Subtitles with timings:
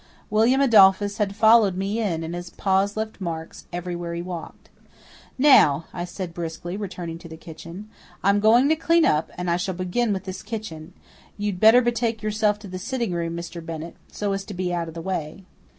[0.31, 4.67] William Adolphus had followed me in and his paws left marks everywhere he walked.
[5.37, 7.87] "Now," I said briskly, returning to the kitchen,
[8.23, 10.93] "I'm going to clean up and I shall begin with this kitchen.
[11.37, 13.63] You'd better betake yourself to the sitting room, Mr.
[13.63, 15.45] Bennett, so as to be out of the way."